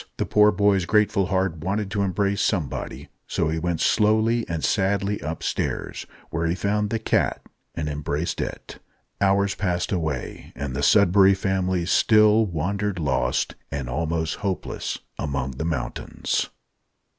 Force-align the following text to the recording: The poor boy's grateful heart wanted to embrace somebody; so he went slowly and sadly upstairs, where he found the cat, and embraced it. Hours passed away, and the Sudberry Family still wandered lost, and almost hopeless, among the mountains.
The 0.17 0.25
poor 0.25 0.51
boy's 0.51 0.85
grateful 0.85 1.27
heart 1.27 1.57
wanted 1.57 1.91
to 1.91 2.01
embrace 2.01 2.41
somebody; 2.41 3.09
so 3.27 3.49
he 3.49 3.59
went 3.59 3.81
slowly 3.81 4.47
and 4.49 4.63
sadly 4.63 5.19
upstairs, 5.19 6.07
where 6.31 6.47
he 6.47 6.55
found 6.55 6.89
the 6.89 6.97
cat, 6.97 7.43
and 7.75 7.87
embraced 7.87 8.41
it. 8.41 8.79
Hours 9.21 9.53
passed 9.53 9.91
away, 9.91 10.53
and 10.55 10.75
the 10.75 10.81
Sudberry 10.81 11.35
Family 11.37 11.85
still 11.85 12.47
wandered 12.47 12.97
lost, 12.97 13.53
and 13.71 13.87
almost 13.87 14.37
hopeless, 14.37 14.97
among 15.19 15.51
the 15.51 15.65
mountains. 15.65 16.49